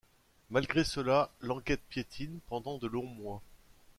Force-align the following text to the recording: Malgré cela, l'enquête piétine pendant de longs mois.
Malgré 0.49 0.83
cela, 0.83 1.29
l'enquête 1.41 1.83
piétine 1.87 2.39
pendant 2.47 2.79
de 2.79 2.87
longs 2.87 3.05
mois. 3.05 3.43